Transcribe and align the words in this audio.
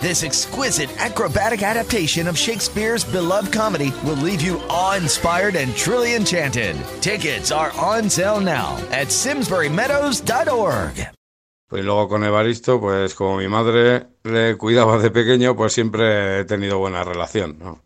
This 0.00 0.24
exquisite 0.24 0.88
acrobatic 0.98 1.62
adaptation 1.62 2.26
of 2.26 2.38
Shakespeare's 2.38 3.04
beloved 3.04 3.52
comedy 3.52 3.92
will 4.02 4.16
leave 4.16 4.40
you 4.40 4.58
awe-inspired 4.70 5.56
and 5.56 5.76
truly 5.76 6.14
enchanted. 6.14 6.74
Tickets 7.02 7.52
are 7.52 7.70
on 7.78 8.08
sale 8.08 8.40
now 8.40 8.78
at 8.92 9.08
simsburymeadows.org. 9.08 11.10
Pues 11.68 11.84
luego 11.84 12.08
con 12.08 12.24
Evaristo, 12.24 12.80
pues 12.80 13.14
como 13.14 13.36
mi 13.36 13.46
madre 13.46 14.06
le 14.24 14.56
cuidaba 14.56 14.96
de 14.96 15.10
pequeño, 15.10 15.54
pues 15.54 15.74
siempre 15.74 16.40
he 16.40 16.44
tenido 16.46 16.78
buena 16.78 17.04
relación. 17.04 17.58
¿no? 17.60 17.82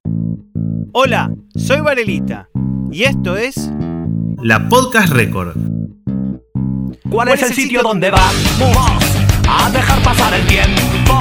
Hola, 0.92 1.32
soy 1.56 1.80
Varelita 1.80 2.48
y 2.92 3.02
esto 3.02 3.36
es 3.36 3.56
La 4.40 4.68
Podcast 4.68 5.12
Record. 5.12 5.56
¿Cuál 7.10 7.30
es 7.30 7.42
el 7.42 7.54
sitio 7.54 7.82
donde 7.82 8.12
vamos 8.12 9.03
a 9.48 9.70
dejar 9.70 10.02
pasar 10.02 10.34
el 10.34 10.46
tiempo? 10.46 11.18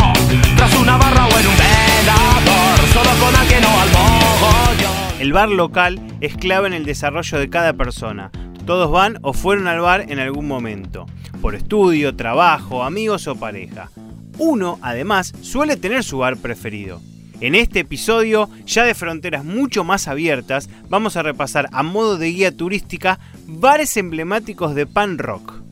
Tras 0.56 0.76
una 0.80 0.98
barra 0.98 1.26
o 1.26 1.40
en 1.40 1.48
un 1.48 1.56
velador, 1.58 2.80
solo 2.94 3.10
con 3.20 3.36
alguien 3.36 3.64
o 3.64 3.80
al 3.80 3.90
mogollón. 3.92 5.20
El 5.20 5.34
bar 5.34 5.50
local 5.50 6.02
es 6.22 6.36
clave 6.36 6.68
en 6.68 6.74
el 6.74 6.86
desarrollo 6.86 7.40
de 7.40 7.50
cada 7.50 7.74
persona. 7.74 8.32
Todos 8.66 8.92
van 8.92 9.18
o 9.22 9.34
fueron 9.34 9.68
al 9.68 9.82
bar 9.82 10.06
en 10.10 10.20
algún 10.20 10.48
momento, 10.48 11.06
por 11.42 11.56
estudio, 11.56 12.16
trabajo, 12.16 12.84
amigos 12.84 13.28
o 13.28 13.36
pareja. 13.36 13.90
Uno, 14.38 14.80
además, 14.82 15.34
suele 15.42 15.78
tener 15.78 16.04
su 16.04 16.20
bar 16.20 16.38
preferido. 16.38 17.02
En 17.42 17.56
este 17.56 17.80
episodio, 17.80 18.50
ya 18.66 18.86
de 18.86 18.96
fronteras 18.96 19.44
mucho 19.44 19.84
más 19.84 20.08
abiertas, 20.08 20.70
vamos 20.88 21.18
a 21.18 21.24
repasar 21.24 21.68
a 21.74 21.84
modo 21.84 22.18
de 22.18 22.32
guía 22.32 22.56
turística 22.56 23.20
bares 23.46 23.98
emblemáticos 23.98 24.76
de 24.76 24.86
pan 24.86 25.18
rock 25.18 25.63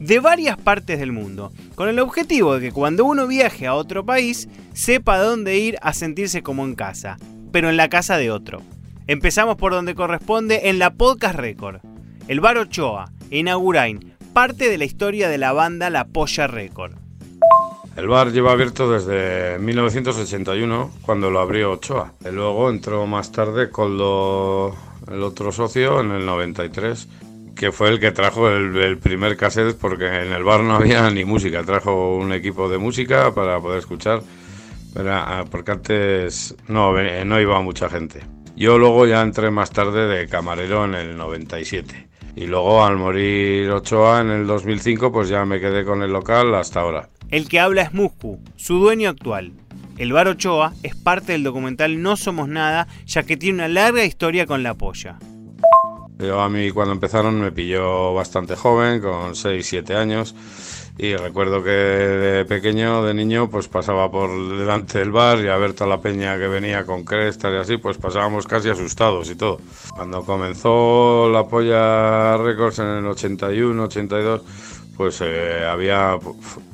de 0.00 0.18
varias 0.18 0.56
partes 0.56 0.98
del 0.98 1.12
mundo, 1.12 1.52
con 1.74 1.88
el 1.88 2.00
objetivo 2.00 2.54
de 2.54 2.60
que 2.60 2.72
cuando 2.72 3.04
uno 3.04 3.26
viaje 3.26 3.66
a 3.66 3.74
otro 3.74 4.04
país 4.04 4.48
sepa 4.72 5.18
dónde 5.18 5.58
ir 5.58 5.76
a 5.82 5.92
sentirse 5.92 6.42
como 6.42 6.64
en 6.64 6.74
casa, 6.74 7.18
pero 7.52 7.68
en 7.68 7.76
la 7.76 7.88
casa 7.88 8.16
de 8.16 8.30
otro. 8.30 8.62
Empezamos 9.06 9.56
por 9.56 9.72
donde 9.72 9.94
corresponde 9.94 10.70
en 10.70 10.78
la 10.78 10.94
Podcast 10.94 11.36
Record. 11.36 11.80
El 12.28 12.40
Bar 12.40 12.58
Ochoa, 12.58 13.12
en 13.30 13.48
Agurain, 13.48 14.14
parte 14.32 14.68
de 14.70 14.78
la 14.78 14.84
historia 14.84 15.28
de 15.28 15.38
la 15.38 15.52
banda 15.52 15.90
La 15.90 16.06
Polla 16.06 16.46
Record. 16.46 16.94
El 17.96 18.06
bar 18.06 18.32
lleva 18.32 18.52
abierto 18.52 18.90
desde 18.90 19.58
1981, 19.58 20.92
cuando 21.02 21.30
lo 21.30 21.40
abrió 21.40 21.72
Ochoa. 21.72 22.14
Y 22.24 22.30
luego 22.30 22.70
entró 22.70 23.04
más 23.06 23.32
tarde 23.32 23.68
Coldo, 23.68 24.74
el 25.10 25.22
otro 25.22 25.52
socio, 25.52 26.00
en 26.00 26.12
el 26.12 26.24
93 26.24 27.08
que 27.54 27.72
fue 27.72 27.88
el 27.88 28.00
que 28.00 28.12
trajo 28.12 28.50
el, 28.50 28.98
primer 28.98 29.36
cassette 29.36 29.76
porque 29.76 30.06
en 30.06 30.32
el 30.32 30.42
bar 30.44 30.62
no 30.62 30.74
había 30.76 31.10
ni 31.12 31.24
música. 31.24 31.62
Trajo 31.62 32.16
un 32.16 32.32
equipo 32.32 32.68
de 32.68 32.78
música 32.78 33.34
para 33.34 33.60
poder 33.60 33.78
escuchar, 33.78 34.22
pero, 34.94 35.12
ah, 35.14 35.44
porque 35.50 35.72
antes 35.72 36.54
no, 36.68 36.92
no 37.24 37.40
iba 37.40 37.60
mucha 37.60 37.88
gente. 37.88 38.20
Yo 38.56 38.78
luego 38.78 39.06
ya 39.06 39.22
entré 39.22 39.50
más 39.50 39.70
tarde 39.70 40.06
de 40.06 40.28
camarero 40.28 40.84
en 40.84 40.94
el 40.94 41.16
97. 41.16 42.08
Y 42.36 42.46
luego 42.46 42.84
al 42.84 42.96
morir 42.96 43.70
Ochoa 43.70 44.20
en 44.20 44.30
el 44.30 44.46
2005 44.46 45.12
pues 45.12 45.28
ya 45.28 45.44
me 45.44 45.60
quedé 45.60 45.84
con 45.84 46.02
el 46.02 46.12
local 46.12 46.54
hasta 46.54 46.80
ahora. 46.80 47.08
El 47.30 47.48
que 47.48 47.60
habla 47.60 47.82
es 47.82 47.92
Muscu, 47.92 48.40
su 48.56 48.78
dueño 48.78 49.08
actual. 49.08 49.52
El 49.98 50.12
bar 50.12 50.28
Ochoa 50.28 50.72
es 50.82 50.96
parte 50.96 51.32
del 51.32 51.42
documental 51.42 52.02
No 52.02 52.16
Somos 52.16 52.48
Nada, 52.48 52.88
ya 53.06 53.22
que 53.22 53.36
tiene 53.36 53.56
una 53.56 53.68
larga 53.68 54.04
historia 54.04 54.46
con 54.46 54.62
la 54.62 54.74
polla. 54.74 55.18
Yo 56.20 56.40
a 56.40 56.48
mí 56.48 56.70
cuando 56.70 56.92
empezaron 56.92 57.40
me 57.40 57.52
pilló 57.52 58.14
bastante 58.14 58.56
joven, 58.56 59.00
con 59.00 59.34
6, 59.34 59.66
7 59.66 59.94
años. 59.94 60.34
Y 60.98 61.16
recuerdo 61.16 61.62
que 61.62 61.70
de 61.70 62.44
pequeño, 62.44 63.02
de 63.02 63.14
niño, 63.14 63.48
pues 63.48 63.68
pasaba 63.68 64.10
por 64.10 64.30
delante 64.58 64.98
del 64.98 65.10
bar 65.10 65.38
y 65.40 65.48
a 65.48 65.56
ver 65.56 65.72
toda 65.72 65.88
la 65.88 66.02
peña 66.02 66.36
que 66.36 66.46
venía 66.46 66.84
con 66.84 67.04
crestas 67.04 67.54
y 67.54 67.56
así, 67.56 67.76
pues 67.78 67.96
pasábamos 67.96 68.46
casi 68.46 68.68
asustados 68.68 69.30
y 69.30 69.34
todo. 69.34 69.60
Cuando 69.94 70.22
comenzó 70.26 71.30
la 71.30 71.48
Polla 71.48 72.36
Records 72.36 72.80
en 72.80 72.86
el 72.86 73.06
81, 73.06 73.82
82, 73.82 74.42
pues 75.00 75.22
eh, 75.22 75.64
había, 75.66 76.18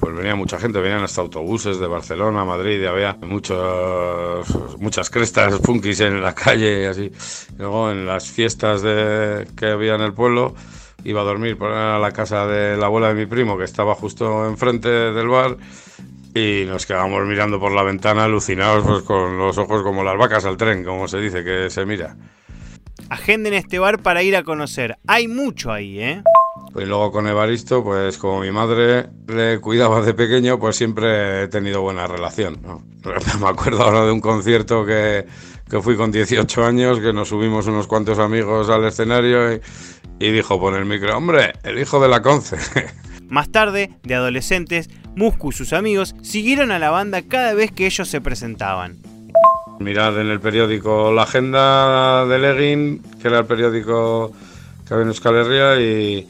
pues 0.00 0.16
venía 0.16 0.34
mucha 0.34 0.58
gente, 0.58 0.80
venían 0.80 1.04
hasta 1.04 1.20
autobuses 1.20 1.78
de 1.78 1.86
Barcelona, 1.86 2.44
Madrid, 2.44 2.82
y 2.82 2.84
había 2.84 3.16
muchos, 3.20 4.48
muchas 4.80 5.10
crestas 5.10 5.60
punkis 5.60 6.00
en 6.00 6.20
la 6.20 6.34
calle 6.34 6.82
y 6.82 6.84
así. 6.86 7.12
Luego 7.56 7.92
en 7.92 8.04
las 8.04 8.28
fiestas 8.28 8.82
de, 8.82 9.46
que 9.56 9.66
había 9.66 9.94
en 9.94 10.00
el 10.00 10.12
pueblo, 10.12 10.56
iba 11.04 11.20
a 11.20 11.24
dormir 11.24 11.56
a 11.62 12.00
la 12.00 12.10
casa 12.10 12.48
de 12.48 12.76
la 12.76 12.86
abuela 12.86 13.10
de 13.10 13.14
mi 13.14 13.26
primo, 13.26 13.56
que 13.56 13.62
estaba 13.62 13.94
justo 13.94 14.44
enfrente 14.44 14.88
del 14.88 15.28
bar, 15.28 15.56
y 16.34 16.64
nos 16.66 16.84
quedábamos 16.84 17.24
mirando 17.26 17.60
por 17.60 17.70
la 17.70 17.84
ventana 17.84 18.24
alucinados 18.24 18.84
pues, 18.84 19.02
con 19.04 19.38
los 19.38 19.56
ojos 19.56 19.84
como 19.84 20.02
las 20.02 20.18
vacas 20.18 20.44
al 20.46 20.56
tren, 20.56 20.82
como 20.82 21.06
se 21.06 21.20
dice 21.20 21.44
que 21.44 21.70
se 21.70 21.86
mira. 21.86 22.16
Agenden 23.08 23.54
este 23.54 23.78
bar 23.78 24.02
para 24.02 24.24
ir 24.24 24.34
a 24.34 24.42
conocer. 24.42 24.98
Hay 25.06 25.28
mucho 25.28 25.70
ahí, 25.70 26.00
¿eh? 26.00 26.24
Y 26.78 26.84
luego 26.84 27.10
con 27.10 27.26
Evaristo, 27.26 27.82
pues 27.82 28.18
como 28.18 28.40
mi 28.40 28.50
madre 28.50 29.06
le 29.28 29.60
cuidaba 29.60 30.02
de 30.02 30.14
pequeño, 30.14 30.58
pues 30.58 30.76
siempre 30.76 31.44
he 31.44 31.48
tenido 31.48 31.80
buena 31.82 32.06
relación. 32.06 32.60
¿no? 32.62 32.82
Me 33.40 33.48
acuerdo 33.48 33.82
ahora 33.82 34.04
de 34.04 34.12
un 34.12 34.20
concierto 34.20 34.84
que, 34.84 35.26
que, 35.70 35.80
fui 35.80 35.96
con 35.96 36.12
18 36.12 36.64
años, 36.64 37.00
que 37.00 37.12
nos 37.12 37.28
subimos 37.28 37.66
unos 37.66 37.86
cuantos 37.86 38.18
amigos 38.18 38.68
al 38.68 38.84
escenario 38.84 39.54
y, 39.54 39.60
y 40.18 40.30
dijo 40.30 40.60
por 40.60 40.74
el 40.74 40.84
micro, 40.84 41.16
hombre, 41.16 41.54
el 41.62 41.78
hijo 41.78 42.00
de 42.00 42.08
la 42.08 42.22
Conce. 42.22 42.56
Más 43.28 43.50
tarde, 43.50 43.90
de 44.02 44.14
adolescentes, 44.14 44.88
Muscu 45.16 45.50
y 45.50 45.52
sus 45.52 45.72
amigos 45.72 46.14
siguieron 46.22 46.70
a 46.70 46.78
la 46.78 46.90
banda 46.90 47.22
cada 47.22 47.54
vez 47.54 47.72
que 47.72 47.86
ellos 47.86 48.08
se 48.08 48.20
presentaban. 48.20 48.98
Mirad 49.80 50.20
en 50.20 50.28
el 50.28 50.40
periódico 50.40 51.12
La 51.12 51.22
Agenda 51.22 52.24
de 52.26 52.38
Leguín, 52.38 53.02
que 53.20 53.28
era 53.28 53.40
el 53.40 53.46
periódico 53.46 54.32
que 54.86 54.94
había 54.94 55.02
en 55.02 55.08
Euskal 55.08 55.36
Herria, 55.36 55.80
y 55.80 56.28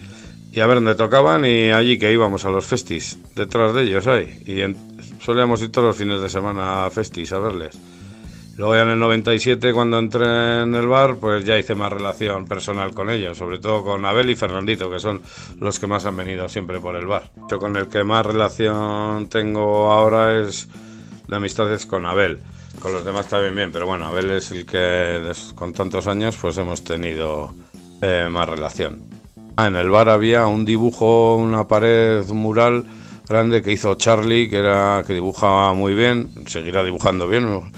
y 0.56 0.60
a 0.60 0.66
ver 0.66 0.76
dónde 0.76 0.94
tocaban 0.94 1.44
y 1.44 1.70
allí 1.70 1.98
que 1.98 2.10
íbamos 2.10 2.46
a 2.46 2.50
los 2.50 2.64
festis, 2.64 3.18
detrás 3.34 3.74
de 3.74 3.82
ellos 3.82 4.06
ahí. 4.06 4.42
Y 4.46 4.62
en, 4.62 4.74
solíamos 5.20 5.60
ir 5.60 5.70
todos 5.70 5.88
los 5.88 5.96
fines 5.98 6.22
de 6.22 6.30
semana 6.30 6.86
a 6.86 6.90
festis 6.90 7.30
a 7.32 7.38
verles. 7.38 7.78
Luego 8.56 8.74
ya 8.74 8.82
en 8.84 8.88
el 8.88 8.98
97 8.98 9.74
cuando 9.74 9.98
entré 9.98 10.62
en 10.62 10.74
el 10.74 10.86
bar, 10.86 11.16
pues 11.16 11.44
ya 11.44 11.58
hice 11.58 11.74
más 11.74 11.92
relación 11.92 12.46
personal 12.46 12.94
con 12.94 13.10
ellos, 13.10 13.36
sobre 13.36 13.58
todo 13.58 13.84
con 13.84 14.06
Abel 14.06 14.30
y 14.30 14.34
Fernandito, 14.34 14.90
que 14.90 14.98
son 14.98 15.20
los 15.60 15.78
que 15.78 15.86
más 15.86 16.06
han 16.06 16.16
venido 16.16 16.48
siempre 16.48 16.80
por 16.80 16.96
el 16.96 17.04
bar. 17.04 17.30
Yo 17.50 17.58
con 17.58 17.76
el 17.76 17.88
que 17.88 18.02
más 18.02 18.24
relación 18.24 19.28
tengo 19.28 19.92
ahora 19.92 20.40
es 20.40 20.68
de 21.28 21.36
amistades 21.36 21.84
con 21.84 22.06
Abel. 22.06 22.38
Con 22.80 22.94
los 22.94 23.04
demás 23.04 23.28
también 23.28 23.54
bien, 23.54 23.72
pero 23.72 23.84
bueno, 23.84 24.06
Abel 24.06 24.30
es 24.30 24.50
el 24.52 24.64
que 24.64 25.20
con 25.54 25.74
tantos 25.74 26.06
años 26.06 26.34
pues 26.40 26.56
hemos 26.56 26.82
tenido 26.82 27.54
eh, 28.00 28.28
más 28.30 28.48
relación. 28.48 29.15
Ah, 29.58 29.68
en 29.68 29.76
el 29.76 29.88
bar 29.88 30.10
había 30.10 30.46
un 30.46 30.66
dibujo, 30.66 31.36
una 31.36 31.66
pared, 31.66 32.28
un 32.28 32.36
mural 32.36 32.84
grande 33.26 33.62
que 33.62 33.72
hizo 33.72 33.94
Charlie, 33.94 34.50
que 34.50 34.58
era 34.58 35.02
que 35.06 35.14
dibujaba 35.14 35.72
muy 35.72 35.94
bien, 35.94 36.28
seguirá 36.46 36.84
dibujando 36.84 37.26
bien, 37.26 37.72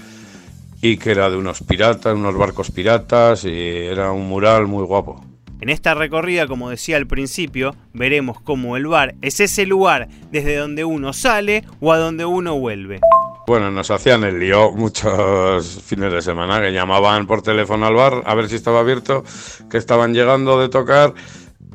y 0.81 0.97
que 0.97 1.11
era 1.11 1.29
de 1.29 1.37
unos 1.37 1.61
piratas, 1.61 2.13
unos 2.13 2.35
barcos 2.35 2.69
piratas, 2.71 3.45
y 3.45 3.51
era 3.51 4.11
un 4.11 4.27
mural 4.27 4.67
muy 4.67 4.83
guapo. 4.83 5.23
En 5.61 5.69
esta 5.69 5.93
recorrida, 5.93 6.47
como 6.47 6.69
decía 6.69 6.97
al 6.97 7.07
principio, 7.07 7.73
veremos 7.93 8.41
cómo 8.41 8.75
el 8.75 8.87
bar 8.87 9.15
es 9.21 9.39
ese 9.39 9.65
lugar 9.65 10.09
desde 10.31 10.57
donde 10.57 10.83
uno 10.83 11.13
sale 11.13 11.63
o 11.79 11.93
a 11.93 11.97
donde 11.97 12.25
uno 12.25 12.59
vuelve. 12.59 12.99
Bueno, 13.47 13.71
nos 13.71 13.89
hacían 13.89 14.25
el 14.25 14.37
lío 14.37 14.73
muchos 14.73 15.81
fines 15.85 16.11
de 16.11 16.21
semana, 16.21 16.59
que 16.59 16.73
llamaban 16.73 17.25
por 17.25 17.41
teléfono 17.41 17.85
al 17.87 17.95
bar 17.95 18.21
a 18.25 18.35
ver 18.35 18.49
si 18.49 18.55
estaba 18.55 18.81
abierto, 18.81 19.23
que 19.69 19.77
estaban 19.77 20.13
llegando 20.13 20.59
de 20.59 20.67
tocar 20.67 21.13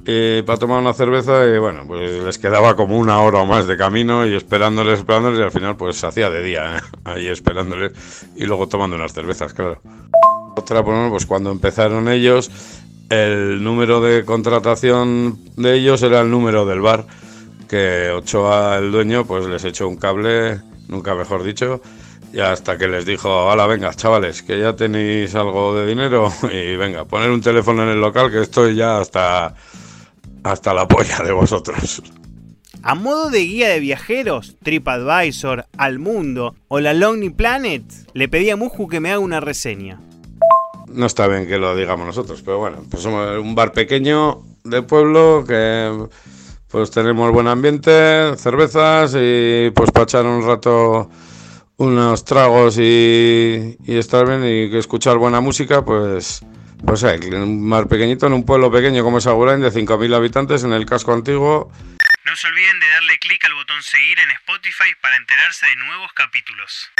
eh, 0.06 0.42
para 0.44 0.58
tomar 0.58 0.80
una 0.80 0.92
cerveza 0.92 1.46
y 1.46 1.58
bueno, 1.58 1.84
pues 1.86 2.22
les 2.22 2.38
quedaba 2.38 2.76
como 2.76 2.98
una 2.98 3.20
hora 3.20 3.38
o 3.38 3.46
más 3.46 3.66
de 3.66 3.76
camino 3.76 4.26
y 4.26 4.34
esperándoles, 4.34 4.98
esperándoles 4.98 5.40
y 5.40 5.42
al 5.42 5.50
final 5.50 5.76
pues 5.76 5.96
se 5.96 6.06
hacía 6.06 6.28
de 6.28 6.42
día, 6.42 6.76
¿eh? 6.76 6.80
ahí 7.04 7.28
esperándoles 7.28 7.92
y 8.36 8.44
luego 8.44 8.68
tomando 8.68 8.96
unas 8.96 9.12
cervezas, 9.12 9.54
claro. 9.54 9.80
Otra, 10.56 10.80
bueno, 10.80 11.08
pues 11.10 11.24
cuando 11.26 11.50
empezaron 11.50 12.08
ellos, 12.08 12.50
el 13.08 13.62
número 13.64 14.00
de 14.00 14.24
contratación 14.24 15.38
de 15.56 15.74
ellos 15.74 16.02
era 16.02 16.20
el 16.20 16.30
número 16.30 16.66
del 16.66 16.80
bar, 16.80 17.06
que 17.68 18.10
Ochoa, 18.10 18.76
el 18.78 18.92
dueño, 18.92 19.24
pues 19.24 19.46
les 19.46 19.64
echó 19.64 19.88
un 19.88 19.96
cable, 19.96 20.60
nunca 20.88 21.14
mejor 21.14 21.42
dicho, 21.42 21.80
y 22.32 22.40
hasta 22.40 22.76
que 22.76 22.88
les 22.88 23.06
dijo, 23.06 23.50
hala, 23.50 23.66
venga, 23.66 23.94
chavales, 23.94 24.42
que 24.42 24.58
ya 24.58 24.76
tenéis 24.76 25.34
algo 25.34 25.74
de 25.74 25.86
dinero 25.86 26.32
y 26.52 26.76
venga, 26.76 27.04
poner 27.04 27.30
un 27.30 27.40
teléfono 27.40 27.82
en 27.84 27.88
el 27.90 28.00
local 28.00 28.30
que 28.30 28.42
estoy 28.42 28.74
ya 28.74 28.98
hasta 28.98 29.54
hasta 30.44 30.72
la 30.72 30.86
polla 30.86 31.18
de 31.24 31.32
vosotros. 31.32 32.02
A 32.82 32.94
modo 32.94 33.30
de 33.30 33.40
guía 33.40 33.70
de 33.70 33.80
viajeros, 33.80 34.56
TripAdvisor, 34.62 35.66
Al 35.76 35.98
Mundo 35.98 36.54
o 36.68 36.80
la 36.80 36.92
Lonely 36.92 37.30
Planet, 37.30 37.82
le 38.12 38.28
pedí 38.28 38.50
a 38.50 38.56
Muju 38.56 38.88
que 38.88 39.00
me 39.00 39.10
haga 39.10 39.20
una 39.20 39.40
reseña. 39.40 40.00
No 40.88 41.06
está 41.06 41.26
bien 41.26 41.48
que 41.48 41.58
lo 41.58 41.74
digamos 41.74 42.06
nosotros, 42.06 42.42
pero 42.42 42.58
bueno, 42.58 42.84
pues 42.88 43.02
somos 43.02 43.38
un 43.38 43.54
bar 43.54 43.72
pequeño 43.72 44.42
de 44.64 44.82
pueblo 44.82 45.44
que 45.48 46.08
pues 46.68 46.90
tenemos 46.90 47.32
buen 47.32 47.48
ambiente, 47.48 48.36
cervezas 48.36 49.16
y 49.18 49.70
pues 49.70 49.90
para 49.90 50.04
echar 50.04 50.26
un 50.26 50.44
rato 50.44 51.08
unos 51.76 52.24
tragos 52.24 52.78
y, 52.78 53.76
estar 53.86 54.26
bien 54.26 54.44
y 54.44 54.76
escuchar 54.76 55.18
buena 55.18 55.40
música, 55.40 55.84
pues, 55.84 56.42
pues 56.86 57.02
en 57.02 57.34
un 57.34 57.66
mar 57.66 57.88
pequeñito, 57.88 58.26
en 58.26 58.32
un 58.32 58.44
pueblo 58.44 58.70
pequeño 58.70 59.02
como 59.02 59.18
es 59.18 59.26
Agurain, 59.26 59.60
de 59.60 59.70
5.000 59.70 60.14
habitantes, 60.14 60.64
en 60.64 60.72
el 60.72 60.86
casco 60.86 61.12
antiguo. 61.12 61.70
No 62.24 62.36
se 62.36 62.46
olviden 62.46 62.80
de 62.80 62.88
darle 62.88 63.18
clic 63.18 63.44
al 63.44 63.54
botón 63.54 63.82
seguir 63.82 64.18
en 64.20 64.30
Spotify 64.30 64.94
para 65.02 65.16
enterarse 65.16 65.66
de 65.66 65.76
nuevos 65.76 66.12
capítulos. 66.14 66.90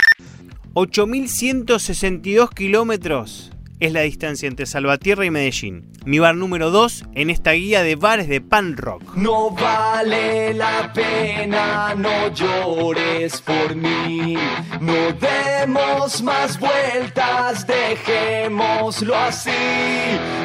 8.162 0.74 2.52
kilómetros 2.54 3.53
es 3.86 3.92
la 3.92 4.00
distancia 4.00 4.48
entre 4.48 4.66
Salvatierra 4.66 5.24
y 5.26 5.30
Medellín. 5.30 5.90
Mi 6.06 6.18
bar 6.18 6.34
número 6.34 6.70
2 6.70 7.04
en 7.14 7.28
esta 7.28 7.52
guía 7.52 7.82
de 7.82 7.96
bares 7.96 8.28
de 8.28 8.40
pan 8.40 8.76
rock. 8.76 9.14
No 9.14 9.50
vale 9.50 10.54
la 10.54 10.92
pena, 10.92 11.94
no 11.94 12.28
llores 12.28 13.42
por 13.42 13.74
mí. 13.74 14.36
No 14.80 15.12
demos 15.20 16.22
más 16.22 16.58
vueltas, 16.58 17.66
dejémoslo 17.66 19.14
así. 19.16 19.50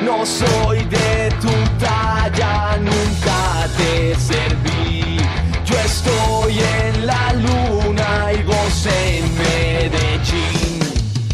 No 0.03 0.25
soy 0.25 0.79
de 0.85 1.31
tu 1.41 1.51
talla, 1.83 2.77
nunca 2.77 3.67
te 3.77 4.15
serví. 4.15 5.17
Yo 5.65 5.75
estoy 5.85 6.59
en 6.59 7.05
la 7.05 7.33
luna 7.33 8.33
y 8.33 8.43
vos 8.43 8.85
en 8.85 9.37
Medellín. 9.37 10.08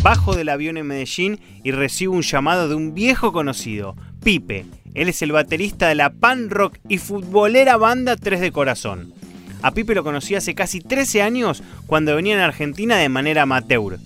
Bajo 0.06 0.36
del 0.36 0.50
avión 0.50 0.78
en 0.78 0.86
Medellín 0.86 1.40
y 1.64 1.72
recibo 1.72 2.14
un 2.14 2.22
llamado 2.22 2.70
de 2.70 2.76
un 2.76 2.94
viejo 2.94 3.34
conocido, 3.34 3.96
Pipe. 4.24 4.68
Él 4.94 5.10
es 5.10 5.24
el 5.24 5.32
baterista 5.32 5.88
de 5.88 5.96
la 5.96 6.12
pan 6.12 6.52
rock 6.52 6.78
y 6.88 7.00
futbolera 7.00 7.76
banda 7.78 8.16
3 8.16 8.40
de 8.40 8.52
Corazón. 8.52 9.16
A 9.64 9.72
Pipe 9.72 9.96
lo 9.96 10.04
conocí 10.04 10.36
hace 10.36 10.54
casi 10.54 10.80
13 10.80 11.24
años 11.24 11.64
cuando 11.88 12.16
venía 12.16 12.36
en 12.36 12.42
Argentina 12.42 12.98
de 12.98 13.10
manera 13.10 13.42
amateur. 13.42 13.98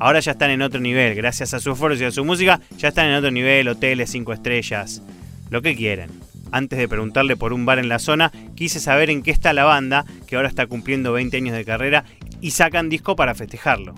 Ahora 0.00 0.18
ya 0.18 0.32
están 0.32 0.50
en 0.50 0.60
otro 0.60 0.80
nivel, 0.80 1.14
gracias 1.14 1.54
a 1.54 1.60
su 1.60 1.70
esfuerzo 1.70 2.02
y 2.02 2.06
a 2.06 2.10
su 2.10 2.24
música, 2.24 2.60
ya 2.76 2.88
están 2.88 3.06
en 3.06 3.14
otro 3.14 3.30
nivel, 3.30 3.68
hoteles 3.68 4.10
5 4.10 4.32
estrellas, 4.32 5.02
lo 5.50 5.62
que 5.62 5.76
quieren. 5.76 6.10
Antes 6.50 6.80
de 6.80 6.88
preguntarle 6.88 7.36
por 7.36 7.52
un 7.52 7.64
bar 7.64 7.78
en 7.78 7.88
la 7.88 8.00
zona, 8.00 8.32
quise 8.56 8.80
saber 8.80 9.08
en 9.08 9.22
qué 9.22 9.30
está 9.30 9.52
la 9.52 9.62
banda, 9.62 10.04
que 10.26 10.34
ahora 10.34 10.48
está 10.48 10.66
cumpliendo 10.66 11.12
20 11.12 11.36
años 11.36 11.56
de 11.56 11.64
carrera 11.64 12.06
y 12.40 12.50
sacan 12.50 12.88
disco 12.88 13.14
para 13.14 13.36
festejarlo 13.36 13.94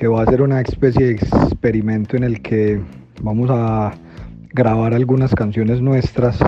que 0.00 0.08
va 0.08 0.22
a 0.22 0.24
ser 0.24 0.40
una 0.40 0.62
especie 0.62 1.08
de 1.08 1.12
experimento 1.12 2.16
en 2.16 2.24
el 2.24 2.40
que 2.40 2.80
vamos 3.20 3.50
a 3.52 3.92
grabar 4.54 4.94
algunas 4.94 5.34
canciones 5.34 5.82
nuestras, 5.82 6.38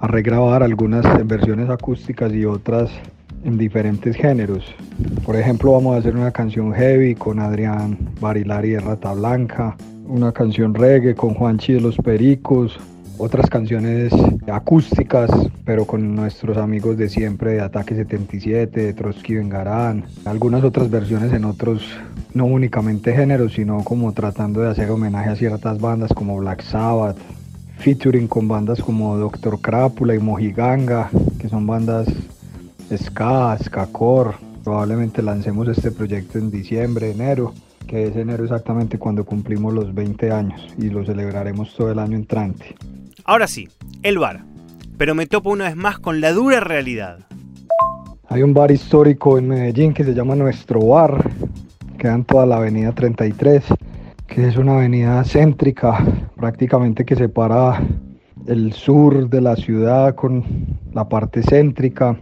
a 0.00 0.06
regrabar 0.06 0.62
algunas 0.62 1.04
en 1.20 1.28
versiones 1.28 1.68
acústicas 1.68 2.32
y 2.32 2.46
otras 2.46 2.90
en 3.44 3.58
diferentes 3.58 4.16
géneros. 4.16 4.64
Por 5.26 5.36
ejemplo, 5.36 5.72
vamos 5.72 5.94
a 5.94 5.98
hacer 5.98 6.16
una 6.16 6.30
canción 6.30 6.72
heavy 6.72 7.14
con 7.14 7.38
Adrián 7.38 7.98
Barilari 8.18 8.70
de 8.70 8.80
Rata 8.80 9.12
Blanca, 9.12 9.76
una 10.06 10.32
canción 10.32 10.72
reggae 10.72 11.14
con 11.14 11.34
Juanchi 11.34 11.74
de 11.74 11.82
los 11.82 11.98
Pericos, 11.98 12.80
otras 13.22 13.48
canciones 13.48 14.12
acústicas, 14.52 15.30
pero 15.64 15.86
con 15.86 16.16
nuestros 16.16 16.56
amigos 16.56 16.96
de 16.96 17.08
siempre 17.08 17.52
de 17.52 17.60
Ataque 17.60 17.94
77, 17.94 18.80
de 18.80 18.92
Trotsky 18.94 19.36
Vengarán, 19.36 20.04
algunas 20.24 20.64
otras 20.64 20.90
versiones 20.90 21.32
en 21.32 21.44
otros, 21.44 21.86
no 22.34 22.46
únicamente 22.46 23.14
géneros, 23.14 23.52
sino 23.52 23.84
como 23.84 24.12
tratando 24.12 24.60
de 24.60 24.70
hacer 24.70 24.90
homenaje 24.90 25.30
a 25.30 25.36
ciertas 25.36 25.80
bandas 25.80 26.12
como 26.12 26.36
Black 26.36 26.62
Sabbath, 26.62 27.16
featuring 27.78 28.26
con 28.26 28.48
bandas 28.48 28.80
como 28.80 29.16
Doctor 29.16 29.60
Crápula 29.60 30.16
y 30.16 30.18
Mojiganga, 30.18 31.08
que 31.38 31.48
son 31.48 31.64
bandas 31.64 32.08
ska, 32.92 33.56
ska-core. 33.56 34.36
Probablemente 34.64 35.22
lancemos 35.22 35.68
este 35.68 35.92
proyecto 35.92 36.38
en 36.38 36.50
diciembre, 36.50 37.12
enero, 37.12 37.54
que 37.86 38.08
es 38.08 38.16
enero 38.16 38.42
exactamente 38.42 38.98
cuando 38.98 39.24
cumplimos 39.24 39.72
los 39.72 39.94
20 39.94 40.32
años 40.32 40.74
y 40.76 40.90
lo 40.90 41.04
celebraremos 41.04 41.72
todo 41.76 41.92
el 41.92 42.00
año 42.00 42.16
entrante. 42.16 42.74
Ahora 43.24 43.46
sí, 43.46 43.68
el 44.02 44.18
bar. 44.18 44.40
Pero 44.98 45.14
me 45.14 45.26
topo 45.26 45.50
una 45.50 45.64
vez 45.64 45.76
más 45.76 45.98
con 45.98 46.20
la 46.20 46.32
dura 46.32 46.60
realidad. 46.60 47.20
Hay 48.28 48.42
un 48.42 48.52
bar 48.52 48.70
histórico 48.70 49.38
en 49.38 49.48
Medellín 49.48 49.94
que 49.94 50.04
se 50.04 50.14
llama 50.14 50.34
Nuestro 50.34 50.80
Bar, 50.80 51.30
queda 51.98 52.14
en 52.14 52.24
toda 52.24 52.46
la 52.46 52.56
avenida 52.56 52.92
33, 52.92 53.62
que 54.26 54.48
es 54.48 54.56
una 54.56 54.74
avenida 54.74 55.22
céntrica, 55.24 56.04
prácticamente 56.36 57.04
que 57.04 57.14
separa 57.14 57.80
el 58.46 58.72
sur 58.72 59.28
de 59.28 59.40
la 59.40 59.54
ciudad 59.54 60.14
con 60.14 60.42
la 60.92 61.08
parte 61.08 61.42
céntrica 61.42 62.16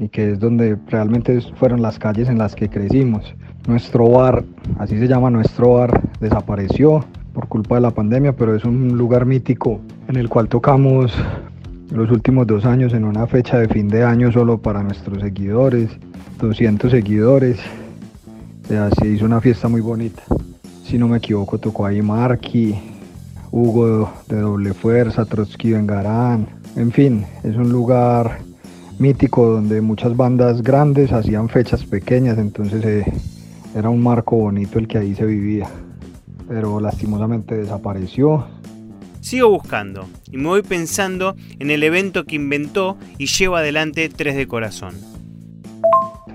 y 0.00 0.08
que 0.08 0.32
es 0.32 0.40
donde 0.40 0.76
realmente 0.88 1.40
fueron 1.56 1.82
las 1.82 1.98
calles 1.98 2.28
en 2.28 2.38
las 2.38 2.56
que 2.56 2.68
crecimos. 2.68 3.34
Nuestro 3.68 4.08
bar, 4.08 4.44
así 4.78 4.98
se 4.98 5.06
llama 5.06 5.30
nuestro 5.30 5.74
bar, 5.74 6.00
desapareció 6.18 7.04
por 7.34 7.46
culpa 7.46 7.76
de 7.76 7.82
la 7.82 7.90
pandemia, 7.90 8.32
pero 8.32 8.56
es 8.56 8.64
un 8.64 8.96
lugar 8.96 9.26
mítico 9.26 9.80
en 10.10 10.16
el 10.16 10.28
cual 10.28 10.48
tocamos 10.48 11.12
los 11.92 12.10
últimos 12.10 12.44
dos 12.44 12.64
años 12.64 12.92
en 12.94 13.04
una 13.04 13.28
fecha 13.28 13.58
de 13.58 13.68
fin 13.68 13.86
de 13.86 14.02
año 14.02 14.32
solo 14.32 14.58
para 14.58 14.82
nuestros 14.82 15.22
seguidores, 15.22 15.88
200 16.40 16.90
seguidores. 16.90 17.58
se 18.68 19.08
hizo 19.08 19.24
una 19.24 19.40
fiesta 19.40 19.68
muy 19.68 19.80
bonita. 19.80 20.22
Si 20.84 20.98
no 20.98 21.06
me 21.06 21.18
equivoco, 21.18 21.58
tocó 21.58 21.86
ahí 21.86 22.02
Marky, 22.02 22.74
Hugo 23.52 24.12
de 24.26 24.40
Doble 24.40 24.74
Fuerza, 24.74 25.24
Trotsky 25.24 25.72
Vengarán. 25.72 26.48
En 26.74 26.90
fin, 26.90 27.24
es 27.44 27.54
un 27.54 27.70
lugar 27.70 28.38
mítico 28.98 29.46
donde 29.46 29.80
muchas 29.80 30.16
bandas 30.16 30.62
grandes 30.62 31.12
hacían 31.12 31.48
fechas 31.48 31.84
pequeñas, 31.84 32.36
entonces 32.36 32.84
eh, 32.84 33.04
era 33.76 33.88
un 33.88 34.02
marco 34.02 34.36
bonito 34.36 34.80
el 34.80 34.88
que 34.88 34.98
ahí 34.98 35.14
se 35.14 35.24
vivía 35.24 35.68
pero 36.50 36.80
lastimosamente 36.80 37.54
desapareció. 37.56 38.44
Sigo 39.30 39.48
buscando 39.48 40.08
y 40.32 40.38
me 40.38 40.48
voy 40.48 40.62
pensando 40.62 41.36
en 41.60 41.70
el 41.70 41.84
evento 41.84 42.24
que 42.24 42.34
inventó 42.34 42.96
y 43.16 43.26
lleva 43.26 43.60
adelante 43.60 44.08
Tres 44.08 44.34
de 44.34 44.48
Corazón. 44.48 44.96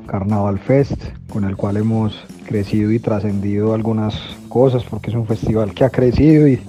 Carnaval 0.07 0.59
Fest, 0.59 1.03
con 1.27 1.43
el 1.43 1.57
cual 1.57 1.75
hemos 1.75 2.17
crecido 2.45 2.93
y 2.93 2.99
trascendido 2.99 3.73
algunas 3.73 4.15
cosas, 4.47 4.85
porque 4.85 5.09
es 5.09 5.15
un 5.17 5.27
festival 5.27 5.73
que 5.73 5.83
ha 5.83 5.89
crecido 5.89 6.47
y, 6.47 6.61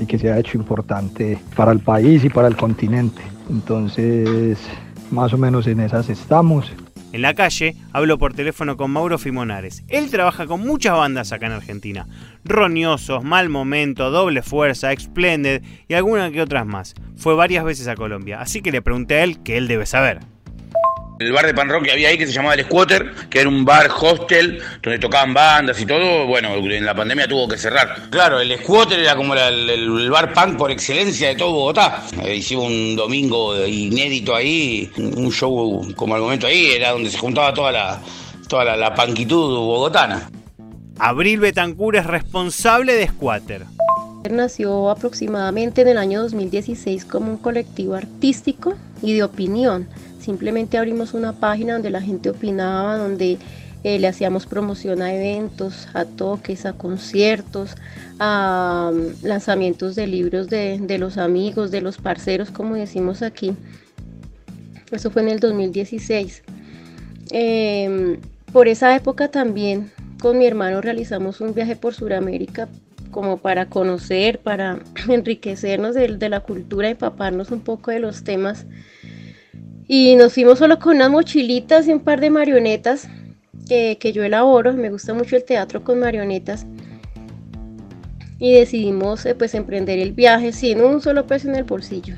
y 0.00 0.06
que 0.06 0.18
se 0.18 0.32
ha 0.32 0.38
hecho 0.40 0.58
importante 0.58 1.38
para 1.54 1.70
el 1.70 1.78
país 1.78 2.24
y 2.24 2.28
para 2.28 2.48
el 2.48 2.56
continente. 2.56 3.22
Entonces, 3.48 4.58
más 5.12 5.32
o 5.32 5.38
menos 5.38 5.68
en 5.68 5.78
esas 5.78 6.08
estamos. 6.08 6.72
En 7.12 7.20
la 7.20 7.34
calle 7.34 7.76
hablo 7.92 8.18
por 8.18 8.32
teléfono 8.32 8.76
con 8.76 8.90
Mauro 8.90 9.18
Fimonares. 9.18 9.84
Él 9.88 10.10
trabaja 10.10 10.46
con 10.46 10.60
muchas 10.60 10.96
bandas 10.96 11.30
acá 11.32 11.46
en 11.46 11.52
Argentina. 11.52 12.06
Roñosos, 12.44 13.22
Mal 13.22 13.50
Momento, 13.50 14.10
Doble 14.10 14.42
Fuerza, 14.42 14.92
Explended 14.92 15.62
y 15.88 15.94
algunas 15.94 16.32
que 16.32 16.40
otras 16.40 16.66
más. 16.66 16.94
Fue 17.16 17.34
varias 17.34 17.64
veces 17.64 17.86
a 17.88 17.96
Colombia, 17.96 18.40
así 18.40 18.62
que 18.62 18.72
le 18.72 18.80
pregunté 18.80 19.16
a 19.16 19.24
él 19.24 19.42
que 19.42 19.58
él 19.58 19.68
debe 19.68 19.84
saber 19.84 20.31
el 21.26 21.32
bar 21.32 21.46
de 21.46 21.54
pan 21.54 21.68
rock 21.68 21.84
que 21.84 21.92
había 21.92 22.08
ahí 22.08 22.18
que 22.18 22.26
se 22.26 22.32
llamaba 22.32 22.54
El 22.54 22.64
Squatter, 22.64 23.12
que 23.30 23.40
era 23.40 23.48
un 23.48 23.64
bar 23.64 23.90
hostel 24.00 24.60
donde 24.82 24.98
tocaban 24.98 25.34
bandas 25.34 25.80
y 25.80 25.86
todo, 25.86 26.26
bueno, 26.26 26.54
en 26.54 26.84
la 26.84 26.94
pandemia 26.94 27.28
tuvo 27.28 27.48
que 27.48 27.56
cerrar. 27.56 28.10
Claro, 28.10 28.40
el 28.40 28.56
Squatter 28.58 29.00
era 29.00 29.16
como 29.16 29.34
el, 29.34 30.10
bar 30.10 30.32
punk 30.32 30.56
por 30.56 30.70
excelencia 30.70 31.28
de 31.28 31.34
todo 31.36 31.52
Bogotá. 31.52 32.02
Eh, 32.24 32.36
hicimos 32.36 32.66
un 32.66 32.96
domingo 32.96 33.66
inédito 33.66 34.34
ahí, 34.34 34.90
un 34.96 35.30
show 35.30 35.92
como 35.96 36.14
al 36.14 36.20
momento 36.20 36.46
ahí, 36.46 36.72
era 36.72 36.90
donde 36.90 37.10
se 37.10 37.18
juntaba 37.18 37.54
toda 37.54 37.72
la, 37.72 38.00
toda 38.48 38.64
la, 38.64 38.76
la 38.76 38.94
panquitud 38.94 39.56
bogotana. 39.56 40.30
Abril 40.98 41.40
Betancur 41.40 41.96
es 41.96 42.06
responsable 42.06 42.94
de 42.94 43.08
Squatter. 43.08 43.64
Nació 44.30 44.90
aproximadamente 44.90 45.82
en 45.82 45.88
el 45.88 45.98
año 45.98 46.22
2016 46.22 47.04
como 47.04 47.32
un 47.32 47.38
colectivo 47.38 47.94
artístico 47.94 48.74
y 49.02 49.14
de 49.14 49.24
opinión 49.24 49.88
Simplemente 50.22 50.78
abrimos 50.78 51.14
una 51.14 51.32
página 51.32 51.72
donde 51.72 51.90
la 51.90 52.00
gente 52.00 52.30
opinaba, 52.30 52.96
donde 52.96 53.38
eh, 53.82 53.98
le 53.98 54.06
hacíamos 54.06 54.46
promoción 54.46 55.02
a 55.02 55.12
eventos, 55.12 55.88
a 55.94 56.04
toques, 56.04 56.64
a 56.64 56.74
conciertos, 56.74 57.74
a 58.20 58.92
mm, 58.94 59.26
lanzamientos 59.26 59.96
de 59.96 60.06
libros 60.06 60.48
de, 60.48 60.96
los 61.00 61.18
amigos, 61.18 61.72
de 61.72 61.80
los 61.80 61.98
parceros, 61.98 62.52
como 62.52 62.76
decimos 62.76 63.22
aquí. 63.22 63.56
Eso 64.92 65.10
fue 65.10 65.22
en 65.22 65.30
el 65.30 65.40
2016. 65.40 66.44
Em, 67.32 68.18
por 68.52 68.68
esa 68.68 68.94
época 68.94 69.28
también 69.28 69.90
con 70.20 70.38
mi 70.38 70.46
hermano 70.46 70.80
realizamos 70.80 71.40
un 71.40 71.52
viaje 71.52 71.74
por 71.74 71.94
Sudamérica 71.94 72.68
como 73.10 73.38
para 73.38 73.66
conocer, 73.66 74.38
para 74.38 74.78
enriquecernos 75.08 75.96
de, 75.96 76.16
de 76.16 76.28
la 76.28 76.38
cultura, 76.38 76.90
empaparnos 76.90 77.50
un 77.50 77.60
poco 77.60 77.90
de 77.90 77.98
los 77.98 78.22
temas 78.22 78.66
Y 79.94 80.16
nos 80.16 80.32
fuimos 80.32 80.58
solo 80.58 80.78
con 80.78 80.96
unas 80.96 81.10
mochilitas 81.10 81.86
y 81.86 81.92
un 81.92 82.00
par 82.00 82.18
de 82.18 82.30
marionetas 82.30 83.10
que, 83.68 83.98
que 84.00 84.14
yo 84.14 84.24
elaboro. 84.24 84.72
Me 84.72 84.88
gusta 84.88 85.12
mucho 85.12 85.36
el 85.36 85.44
teatro 85.44 85.84
con 85.84 86.00
marionetas 86.00 86.64
y 88.38 88.54
decidimos 88.54 89.26
eh, 89.26 89.34
pues 89.34 89.52
emprender 89.52 89.98
el 89.98 90.12
viaje 90.12 90.52
sin 90.52 90.80
un 90.80 91.02
solo 91.02 91.26
peso 91.26 91.50
en 91.50 91.56
el 91.56 91.64
bolsillo, 91.64 92.16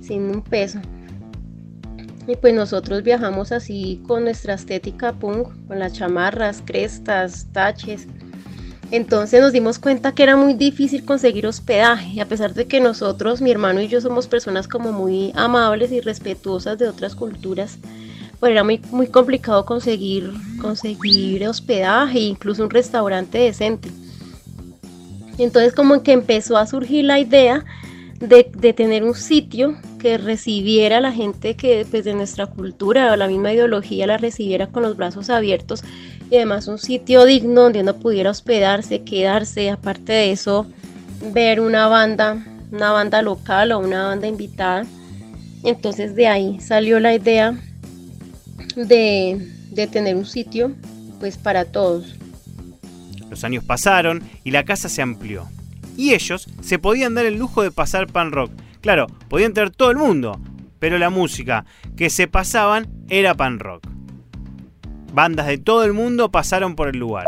sin 0.00 0.22
un 0.34 0.42
peso. 0.42 0.80
Y 2.26 2.34
pues 2.34 2.54
nosotros 2.54 3.04
viajamos 3.04 3.52
así 3.52 4.02
con 4.08 4.24
nuestra 4.24 4.54
estética 4.54 5.12
punk, 5.12 5.46
con 5.68 5.78
las 5.78 5.92
chamarras, 5.92 6.60
crestas, 6.66 7.46
taches. 7.52 8.08
Entonces 8.92 9.40
nos 9.40 9.54
dimos 9.54 9.78
cuenta 9.78 10.12
que 10.12 10.22
era 10.22 10.36
muy 10.36 10.52
difícil 10.52 11.06
conseguir 11.06 11.46
hospedaje, 11.46 12.20
a 12.20 12.28
pesar 12.28 12.52
de 12.52 12.66
que 12.66 12.78
nosotros, 12.78 13.40
mi 13.40 13.50
hermano 13.50 13.80
y 13.80 13.88
yo 13.88 14.02
somos 14.02 14.26
personas 14.26 14.68
como 14.68 14.92
muy 14.92 15.32
amables 15.34 15.90
y 15.92 16.00
respetuosas 16.00 16.78
de 16.78 16.88
otras 16.88 17.16
culturas, 17.16 17.78
pues 18.38 18.52
era 18.52 18.62
muy, 18.64 18.82
muy 18.90 19.06
complicado 19.06 19.64
conseguir, 19.64 20.30
conseguir 20.60 21.48
hospedaje 21.48 22.18
incluso 22.18 22.64
un 22.64 22.68
restaurante 22.68 23.38
decente. 23.38 23.88
Entonces 25.38 25.72
como 25.72 26.02
que 26.02 26.12
empezó 26.12 26.58
a 26.58 26.66
surgir 26.66 27.06
la 27.06 27.18
idea 27.18 27.64
de, 28.20 28.44
tener 28.74 29.04
un 29.04 29.14
sitio 29.14 29.74
que 29.98 30.18
recibiera 30.18 30.98
a 30.98 31.00
la 31.00 31.12
gente 31.12 31.56
que 31.56 31.86
pues, 31.90 32.04
de 32.04 32.14
nuestra 32.14 32.46
cultura 32.46 33.10
o 33.12 33.16
la 33.16 33.26
misma 33.26 33.52
ideología 33.52 34.06
la 34.06 34.18
recibiera 34.18 34.68
con 34.68 34.82
los 34.82 34.96
brazos 34.96 35.30
abiertos 35.30 35.82
y 36.32 36.36
además 36.36 36.66
un 36.66 36.78
sitio 36.78 37.26
digno 37.26 37.64
donde 37.64 37.82
uno 37.82 37.94
pudiera 37.96 38.30
hospedarse, 38.30 39.02
quedarse, 39.02 39.68
aparte 39.68 40.14
de 40.14 40.32
eso 40.32 40.66
ver 41.34 41.60
una 41.60 41.88
banda, 41.88 42.42
una 42.70 42.90
banda 42.90 43.20
local 43.20 43.72
o 43.72 43.80
una 43.80 44.06
banda 44.06 44.28
invitada. 44.28 44.86
Entonces 45.62 46.16
de 46.16 46.28
ahí 46.28 46.58
salió 46.58 47.00
la 47.00 47.14
idea 47.14 47.54
de, 48.76 49.46
de 49.72 49.86
tener 49.88 50.16
un 50.16 50.24
sitio 50.24 50.72
pues 51.20 51.36
para 51.36 51.66
todos. 51.66 52.16
Los 53.28 53.44
años 53.44 53.62
pasaron 53.62 54.22
y 54.42 54.52
la 54.52 54.64
casa 54.64 54.88
se 54.88 55.02
amplió. 55.02 55.50
Y 55.98 56.14
ellos 56.14 56.48
se 56.62 56.78
podían 56.78 57.12
dar 57.12 57.26
el 57.26 57.36
lujo 57.36 57.62
de 57.62 57.72
pasar 57.72 58.06
pan 58.06 58.32
rock. 58.32 58.52
Claro, 58.80 59.06
podía 59.28 59.44
entrar 59.44 59.68
todo 59.68 59.90
el 59.90 59.98
mundo, 59.98 60.40
pero 60.78 60.96
la 60.96 61.10
música 61.10 61.66
que 61.94 62.08
se 62.08 62.26
pasaban 62.26 62.88
era 63.10 63.34
pan 63.34 63.58
rock. 63.58 63.86
Bandas 65.12 65.46
de 65.46 65.58
todo 65.58 65.84
el 65.84 65.92
mundo 65.92 66.30
pasaron 66.30 66.74
por 66.74 66.88
el 66.88 66.98
lugar. 66.98 67.26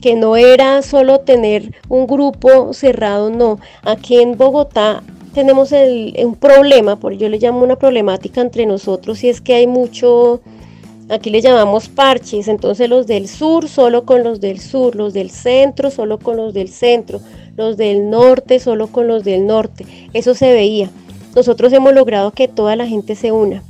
Que 0.00 0.14
no 0.14 0.36
era 0.36 0.82
solo 0.82 1.20
tener 1.20 1.74
un 1.88 2.06
grupo 2.06 2.72
cerrado, 2.72 3.30
no. 3.30 3.60
Aquí 3.82 4.20
en 4.20 4.36
Bogotá 4.36 5.02
tenemos 5.34 5.72
un 5.72 6.34
problema, 6.36 6.96
por 6.96 7.12
yo 7.12 7.28
le 7.28 7.38
llamo 7.38 7.62
una 7.62 7.76
problemática 7.76 8.40
entre 8.40 8.66
nosotros, 8.66 9.22
y 9.24 9.28
es 9.28 9.40
que 9.40 9.54
hay 9.54 9.66
mucho 9.66 10.40
Aquí 11.12 11.28
le 11.28 11.42
llamamos 11.42 11.90
parches, 11.90 12.48
entonces 12.48 12.88
los 12.88 13.06
del 13.06 13.28
sur 13.28 13.68
solo 13.68 14.06
con 14.06 14.22
los 14.22 14.40
del 14.40 14.60
sur, 14.60 14.96
los 14.96 15.12
del 15.12 15.30
centro 15.30 15.90
solo 15.90 16.18
con 16.18 16.38
los 16.38 16.54
del 16.54 16.70
centro, 16.70 17.20
los 17.56 17.76
del 17.76 18.08
norte 18.08 18.58
solo 18.60 18.86
con 18.86 19.08
los 19.08 19.22
del 19.22 19.46
norte. 19.46 19.84
Eso 20.14 20.34
se 20.34 20.54
veía. 20.54 20.90
Nosotros 21.34 21.70
hemos 21.74 21.92
logrado 21.92 22.30
que 22.30 22.48
toda 22.48 22.76
la 22.76 22.86
gente 22.86 23.14
se 23.14 23.30
una. 23.30 23.62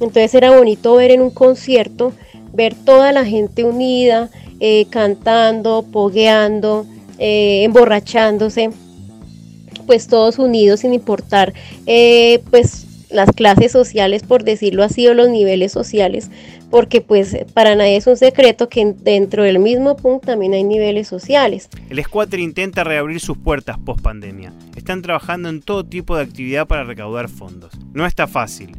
Entonces 0.00 0.34
era 0.34 0.54
bonito 0.54 0.94
ver 0.94 1.10
en 1.10 1.22
un 1.22 1.30
concierto, 1.30 2.12
ver 2.52 2.74
toda 2.74 3.12
la 3.12 3.24
gente 3.24 3.64
unida, 3.64 4.30
eh, 4.60 4.86
cantando, 4.90 5.84
pogueando, 5.90 6.86
eh, 7.18 7.64
emborrachándose, 7.64 8.70
pues 9.86 10.06
todos 10.06 10.38
unidos 10.38 10.80
sin 10.80 10.94
importar 10.94 11.52
eh, 11.86 12.42
pues 12.50 12.86
las 13.10 13.32
clases 13.32 13.72
sociales, 13.72 14.22
por 14.22 14.44
decirlo 14.44 14.84
así, 14.84 15.06
o 15.08 15.14
los 15.14 15.28
niveles 15.28 15.72
sociales, 15.72 16.30
porque 16.70 17.00
pues 17.00 17.36
para 17.54 17.74
nadie 17.74 17.96
es 17.96 18.06
un 18.06 18.16
secreto 18.16 18.68
que 18.68 18.94
dentro 19.02 19.42
del 19.42 19.58
mismo 19.58 19.96
punto 19.96 20.26
también 20.26 20.54
hay 20.54 20.62
niveles 20.62 21.08
sociales. 21.08 21.68
El 21.88 22.02
Squatter 22.02 22.38
intenta 22.38 22.84
reabrir 22.84 23.20
sus 23.20 23.36
puertas 23.36 23.78
post 23.78 24.00
pandemia. 24.00 24.52
Están 24.76 25.02
trabajando 25.02 25.48
en 25.48 25.60
todo 25.60 25.84
tipo 25.84 26.16
de 26.16 26.22
actividad 26.22 26.66
para 26.66 26.84
recaudar 26.84 27.28
fondos. 27.28 27.72
No 27.92 28.06
está 28.06 28.26
fácil. 28.26 28.76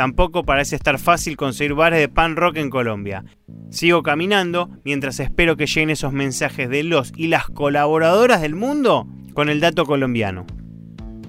Tampoco 0.00 0.44
parece 0.44 0.76
estar 0.76 0.98
fácil 0.98 1.36
conseguir 1.36 1.74
bares 1.74 2.00
de 2.00 2.08
pan 2.08 2.34
rock 2.34 2.56
en 2.56 2.70
Colombia. 2.70 3.22
Sigo 3.68 4.02
caminando 4.02 4.70
mientras 4.82 5.20
espero 5.20 5.58
que 5.58 5.66
lleguen 5.66 5.90
esos 5.90 6.14
mensajes 6.14 6.70
de 6.70 6.82
los 6.84 7.12
y 7.16 7.26
las 7.26 7.44
colaboradoras 7.50 8.40
del 8.40 8.54
mundo 8.54 9.06
con 9.34 9.50
el 9.50 9.60
dato 9.60 9.84
colombiano. 9.84 10.46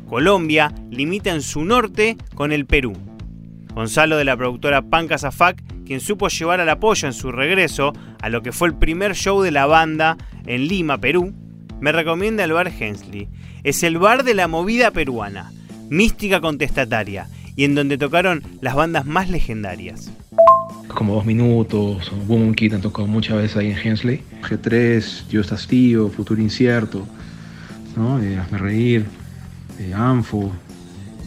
Colombia 0.08 0.74
limita 0.90 1.32
en 1.32 1.42
su 1.42 1.66
norte 1.66 2.16
con 2.34 2.54
el 2.54 2.66
Perú. 2.66 2.94
Gonzalo 3.74 4.16
de 4.16 4.24
la 4.24 4.38
productora 4.38 4.84
Panca 4.84 5.18
Zafac 5.18 5.62
quien 5.86 6.00
supo 6.00 6.30
llevar 6.30 6.62
al 6.62 6.70
apoyo 6.70 7.10
en 7.10 7.14
su 7.14 7.30
regreso 7.30 7.92
a 8.22 8.30
lo 8.30 8.42
que 8.42 8.54
fue 8.54 8.70
el 8.70 8.76
primer 8.76 9.16
show 9.16 9.42
de 9.42 9.52
la 9.52 9.66
banda 9.66 10.18
en 10.46 10.70
Lima, 10.70 10.98
Perú, 10.98 11.34
me 11.82 11.92
recomienda 11.92 12.46
el 12.46 12.54
bar 12.54 12.72
Hensley. 12.80 13.28
Es 13.66 13.84
el 13.84 13.98
bar 13.98 14.24
de 14.24 14.34
la 14.34 14.48
movida 14.48 14.92
peruana, 14.92 15.52
mística 15.90 16.40
contestataria, 16.40 17.28
y 17.62 17.64
en 17.64 17.76
donde 17.76 17.96
tocaron 17.96 18.42
las 18.60 18.74
bandas 18.74 19.06
más 19.06 19.30
legendarias. 19.30 20.12
Como 20.88 21.14
Dos 21.14 21.28
Minutos, 21.28 22.12
Boom 22.26 22.56
Kid 22.56 22.74
han 22.74 22.82
tocado 22.82 23.08
muchas 23.08 23.38
veces 23.38 23.56
ahí 23.56 23.68
en 23.68 23.78
Hensley. 23.78 24.24
G3, 24.42 25.28
Dios 25.28 25.52
Hastío, 25.52 26.10
Futuro 26.10 26.42
Incierto, 26.42 27.06
¿no? 27.96 28.20
Eh, 28.20 28.36
Hazme 28.36 28.58
Reír, 28.58 29.06
eh, 29.78 29.94
Anfo, 29.94 30.52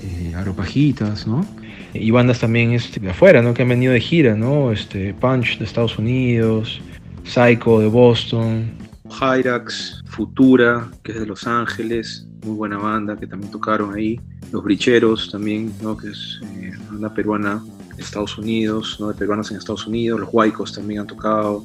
eh, 0.02 0.34
Aropajitas, 0.34 1.24
¿no? 1.24 1.46
y 1.92 2.10
bandas 2.10 2.40
también 2.40 2.72
este, 2.72 2.98
de 2.98 3.10
afuera, 3.10 3.40
¿no? 3.40 3.54
Que 3.54 3.62
han 3.62 3.68
venido 3.68 3.92
de 3.92 4.00
gira, 4.00 4.34
¿no? 4.34 4.72
Este, 4.72 5.14
Punch 5.14 5.58
de 5.58 5.64
Estados 5.64 5.96
Unidos, 5.96 6.80
Psycho 7.22 7.78
de 7.78 7.86
Boston, 7.86 8.72
Hyrax, 9.08 10.02
Futura, 10.06 10.88
que 11.04 11.12
es 11.12 11.20
de 11.20 11.26
Los 11.26 11.46
Ángeles, 11.46 12.26
muy 12.44 12.56
buena 12.56 12.78
banda 12.78 13.16
que 13.16 13.28
también 13.28 13.52
tocaron 13.52 13.94
ahí. 13.94 14.20
Los 14.54 14.62
Bricheros 14.62 15.32
también, 15.32 15.74
¿no? 15.82 15.96
Que 15.96 16.10
es 16.10 16.38
eh, 16.60 16.70
una 16.92 17.12
peruana 17.12 17.60
de 17.96 18.00
Estados 18.00 18.38
Unidos, 18.38 18.98
¿no? 19.00 19.08
De 19.08 19.14
peruanos 19.14 19.50
en 19.50 19.56
Estados 19.56 19.84
Unidos. 19.84 20.20
Los 20.20 20.28
Huaycos 20.32 20.72
también 20.72 21.00
han 21.00 21.08
tocado. 21.08 21.64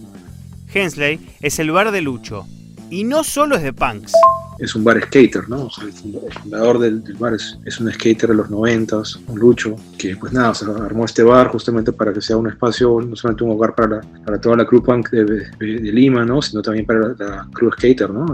Hensley 0.73 1.19
es 1.39 1.59
el 1.59 1.69
bar 1.69 1.91
de 1.91 2.01
Lucho. 2.01 2.47
Y 2.89 3.03
no 3.03 3.23
solo 3.23 3.57
es 3.57 3.61
de 3.61 3.73
punks 3.73 4.11
es 4.59 4.75
un 4.75 4.83
bar 4.83 5.01
skater, 5.01 5.49
¿no? 5.49 5.69
el 5.81 5.93
fundador 5.93 6.79
del, 6.79 7.01
bar 7.17 7.33
es, 7.33 7.79
un 7.79 7.91
skater 7.91 8.29
de 8.29 8.35
los 8.35 8.49
noventas, 8.49 9.17
un 9.27 9.39
lucho, 9.39 9.75
que 9.97 10.17
pues 10.17 10.33
nada, 10.33 10.53
se 10.53 10.65
armó 10.65 11.05
este 11.05 11.23
bar 11.23 11.47
justamente 11.47 11.93
para 11.93 12.13
que 12.13 12.21
sea 12.21 12.35
un 12.35 12.47
espacio, 12.47 12.99
no 13.01 13.15
solamente 13.15 13.45
un 13.45 13.51
hogar 13.51 13.73
para, 13.73 14.01
para 14.25 14.39
toda 14.39 14.57
la 14.57 14.65
crew 14.65 14.83
punk 14.83 15.11
de, 15.11 15.47
Lima, 15.59 16.25
¿no? 16.25 16.41
Sino 16.41 16.61
también 16.61 16.85
para 16.85 17.15
la, 17.17 17.47
crew 17.53 17.71
skater, 17.71 18.09
¿no? 18.09 18.25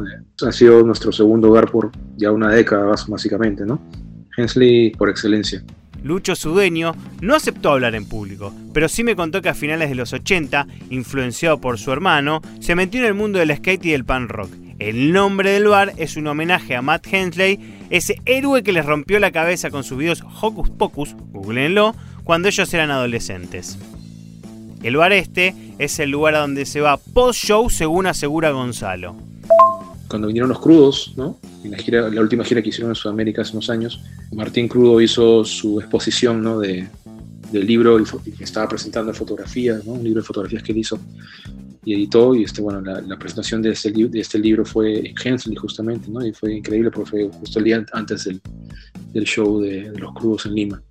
Ha 0.46 0.52
sido 0.52 0.84
nuestro 0.84 1.12
segundo 1.12 1.50
hogar 1.50 1.70
por 1.70 1.92
ya 2.18 2.32
una 2.32 2.50
década, 2.50 2.96
básicamente, 3.08 3.64
¿no? 3.64 3.80
Hensley 4.38 4.92
por 4.92 5.10
excelencia. 5.10 5.64
Lucho, 6.04 6.36
su 6.36 6.52
dueño, 6.52 6.94
no 7.22 7.36
aceptó 7.36 7.72
hablar 7.72 7.96
en 7.96 8.08
público, 8.08 8.54
pero 8.74 8.88
sí 8.88 9.04
me 9.04 9.16
contó 9.16 9.42
que 9.42 9.50
a 9.50 9.56
finales 9.56 9.90
de 9.90 9.96
los 9.96 10.14
80, 10.14 10.68
influenciado 10.92 11.60
por 11.60 11.80
su 11.80 11.92
hermano, 11.92 12.42
se 12.60 12.76
metió 12.76 13.00
en 13.00 13.08
el 13.08 13.14
mundo 13.16 13.40
del 13.40 13.56
skate 13.56 13.86
y 13.86 13.92
del 13.92 14.06
pan 14.06 14.30
rock 14.30 14.52
el 14.78 15.14
nombre 15.14 15.52
del 15.52 15.70
bar 15.70 15.94
es 15.96 16.18
un 16.18 16.28
homenaje 16.28 16.76
a 16.76 16.82
Matt 16.82 17.08
Hensley, 17.10 17.86
ese 17.90 18.22
héroe 18.26 18.62
que 18.62 18.74
les 18.74 18.86
rompió 18.86 19.20
la 19.20 19.32
cabeza 19.32 19.72
con 19.72 19.86
sus 19.86 19.98
videos 19.98 20.22
Hocus 20.42 20.70
Pocus, 20.70 21.16
googleenlo, 21.32 21.96
cuando 22.26 22.50
ellos 22.50 22.74
eran 22.74 22.92
adolescentes. 22.92 23.78
El 24.84 24.98
bar 24.98 25.14
este 25.14 25.56
es 25.80 25.98
el 26.00 26.10
lugar 26.12 26.36
a 26.36 26.40
donde 26.40 26.66
se 26.66 26.82
va 26.82 26.98
post-show 26.98 27.70
según 27.70 28.06
asegura 28.06 28.52
Gonzalo. 28.52 29.16
Cuando 30.10 30.28
vinieron 30.28 30.50
los 30.50 30.60
crudos, 30.60 31.14
¿no? 31.16 31.38
En 31.66 32.16
la, 32.16 32.22
última 32.22 32.44
gira 32.44 32.62
que 32.62 32.70
hicieron 32.70 32.92
en 32.92 32.96
Sudamérica 32.96 33.42
hace 33.42 33.54
unos 33.54 33.70
años, 33.70 34.02
Martín 34.32 34.68
Crudo 34.68 35.02
hizo 35.02 35.44
su 35.44 35.80
exposición 35.80 36.42
¿no? 36.42 36.60
de, 36.60 36.88
del 37.52 37.66
libro 37.66 38.00
y 38.00 38.44
estaba 38.44 38.68
presentando 38.70 39.14
fotografías, 39.14 39.86
¿no? 39.86 39.94
un 39.94 40.04
libro 40.04 40.22
de 40.22 40.28
fotografías 40.28 40.64
que 40.64 40.72
él 40.72 40.80
hizo 40.80 41.00
y 41.84 41.94
editó. 41.94 42.36
Y 42.36 42.44
este, 42.44 42.62
bueno, 42.62 42.82
la, 42.82 43.18
presentación 43.18 43.62
de 43.62 43.72
este, 43.72 43.92
de 43.92 44.20
este 44.20 44.40
libro 44.40 44.66
fue 44.66 45.10
en 45.10 45.16
Hensley, 45.24 45.56
justamente, 45.56 46.10
¿no? 46.10 46.26
y 46.26 46.34
fue 46.34 46.56
increíble 46.56 46.92
porque 46.92 47.10
fue 47.10 47.30
justo 47.30 47.60
el 47.60 47.66
día 47.66 47.86
antes 47.94 48.26
del, 48.26 48.42
del 49.14 49.24
show 49.24 49.62
de, 49.62 49.92
los 49.98 50.14
crudos 50.14 50.46
en 50.46 50.56
Lima. 50.56 50.84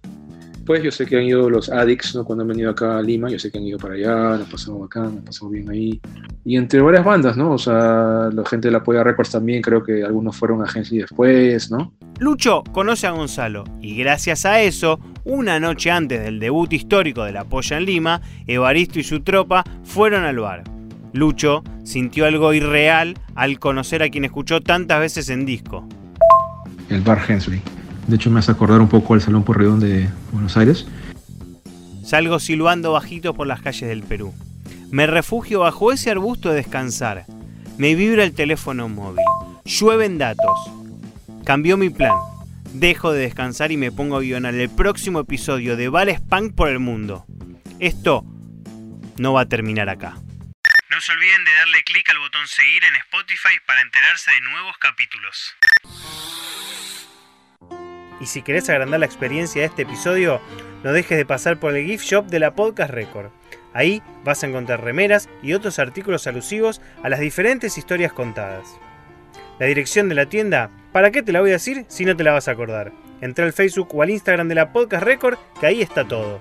Pues 0.67 0.83
yo 0.83 0.91
sé 0.91 1.05
que 1.05 1.19
han 1.19 1.25
ido 1.25 1.51
los 1.51 1.69
Addicts, 1.69 2.15
¿no? 2.15 2.25
Cuando 2.25 2.43
han 2.43 2.49
venido 2.49 2.71
acá 2.71 2.99
a 2.99 3.03
Lima, 3.03 3.29
yo 3.29 3.39
sé 3.39 3.51
que 3.51 3.59
han 3.59 3.65
ido 3.65 3.79
para 3.79 3.95
allá, 3.95 4.39
nos 4.39 4.49
pasamos 4.49 4.81
bacán, 4.81 5.17
nos 5.17 5.25
pasamos 5.25 5.53
bien 5.53 5.69
ahí. 5.69 6.01
Y 6.45 6.57
entre 6.57 6.81
varias 6.81 7.05
bandas, 7.05 7.37
¿no? 7.37 7.53
O 7.53 7.59
sea, 7.59 8.31
la 8.33 8.45
gente 8.47 8.69
de 8.69 8.73
la 8.73 8.83
Polla 8.83 9.05
Records 9.05 9.31
también, 9.31 9.61
creo 9.61 9.83
que 9.83 10.03
algunos 10.03 10.37
fueron 10.37 10.63
a 10.63 10.71
Hensley 10.73 11.01
después, 11.01 11.71
¿no? 11.71 11.93
Lucho 12.19 12.63
conoce 12.73 13.07
a 13.07 13.11
Gonzalo 13.11 13.65
y 13.81 13.97
gracias 13.97 14.47
a 14.47 14.63
eso, 14.63 15.01
una 15.25 15.59
noche 15.61 15.91
antes 15.91 16.23
del 16.23 16.39
debut 16.41 16.73
histórico 16.73 17.25
de 17.25 17.33
la 17.33 17.45
Polla 17.45 17.77
en 17.77 17.85
Lima, 17.85 18.21
Evaristo 18.47 18.99
y 18.99 19.05
su 19.05 19.21
tropa 19.21 19.65
fueron 19.83 20.25
al 20.25 20.39
bar. 20.39 20.65
Lucho 21.13 21.63
sintió 21.85 22.27
algo 22.27 22.53
irreal 22.55 23.19
al 23.35 23.59
conocer 23.59 24.03
a 24.03 24.09
quien 24.09 24.25
escuchó 24.25 24.61
tantas 24.61 25.01
veces 25.01 25.29
en 25.29 25.45
disco. 25.45 25.87
El 26.89 27.03
bar 27.03 27.21
Hensley. 27.29 27.61
De 28.07 28.17
hecho 28.17 28.31
me 28.31 28.41
hace 28.41 28.53
acordar 28.53 28.81
un 28.81 28.89
poco 28.89 29.15
al 29.15 29.21
Salón 29.21 29.45
Porredón 29.45 29.81
de 29.81 30.09
Buenos 30.31 30.57
Aires. 30.57 30.87
Salgo 32.05 32.39
silbando 32.39 32.93
bajito 32.93 33.35
por 33.35 33.47
las 33.47 33.63
calles 33.63 33.89
del 33.89 34.03
Perú. 34.03 34.35
Me 34.91 35.07
refugio 35.07 35.61
bajo 35.61 35.91
ese 35.91 36.11
arbusto 36.11 36.51
de 36.51 36.57
descansar. 36.57 37.25
Me 37.79 37.95
vibra 37.95 38.25
el 38.25 38.35
teléfono 38.35 38.89
móvil. 38.89 39.25
Llueven 39.65 40.19
datos. 40.19 40.71
Cambió 41.45 41.77
mi 41.77 41.91
plan. 41.91 42.13
Dejo 42.75 43.13
de 43.13 43.23
descansar 43.23 43.73
y 43.73 43.77
me 43.77 43.91
pongo 43.91 44.17
a 44.17 44.21
guionar 44.21 44.55
el 44.55 44.69
próximo 44.69 45.21
episodio 45.21 45.77
de 45.77 45.89
Vales 45.89 46.21
Punk 46.21 46.55
por 46.55 46.69
el 46.69 46.81
mundo. 46.81 47.25
Esto 47.81 48.25
no 49.17 49.33
va 49.33 49.43
a 49.43 49.49
terminar 49.49 49.89
acá. 49.89 50.17
No 50.91 51.01
se 51.01 51.13
olviden 51.13 51.45
de 51.45 51.53
darle 51.53 51.83
clic 51.85 52.09
al 52.11 52.19
botón 52.19 52.47
seguir 52.47 52.85
en 52.85 52.95
Spotify 52.97 53.59
para 53.67 53.81
enterarse 53.81 54.31
de 54.31 54.41
nuevos 54.43 54.77
capítulos. 54.79 55.55
Y 58.25 58.27
si 58.27 58.41
querés 58.41 58.71
agrandar 58.71 59.01
la 59.01 59.05
experiencia 59.05 59.61
de 59.61 59.67
este 59.67 59.83
episodio, 59.83 60.41
no 60.83 60.95
dejes 60.95 61.19
de 61.19 61.27
pasar 61.27 61.61
por 61.61 61.77
el 61.77 61.85
gift 61.85 62.07
shop 62.07 62.25
de 62.29 62.39
la 62.39 62.55
Podcast 62.55 62.91
Record. 62.91 63.27
Ahí 63.75 64.03
vas 64.25 64.43
a 64.43 64.47
encontrar 64.47 64.83
remeras 64.83 65.29
y 65.43 65.53
otros 65.53 65.79
artículos 65.79 66.27
alusivos 66.27 66.81
a 67.03 67.11
las 67.11 67.21
diferentes 67.21 67.77
historias 67.77 68.15
contadas. 68.15 68.81
La 69.59 69.67
dirección 69.67 70.09
de 70.09 70.15
la 70.15 70.25
tienda, 70.25 70.71
¿para 70.91 71.11
qué 71.11 71.23
te 71.23 71.33
la 71.33 71.43
voy 71.43 71.51
a 71.51 71.61
decir 71.61 71.85
si 71.89 72.07
no 72.07 72.17
te 72.17 72.25
la 72.25 72.33
vas 72.33 72.49
a 72.49 72.53
acordar? 72.53 72.93
Entra 73.21 73.45
al 73.45 73.53
Facebook 73.53 73.95
o 73.95 74.01
al 74.01 74.09
Instagram 74.09 74.49
de 74.49 74.55
la 74.55 74.73
Podcast 74.73 75.05
Record, 75.05 75.37
que 75.61 75.67
ahí 75.67 75.83
está 75.83 76.09
todo. 76.09 76.41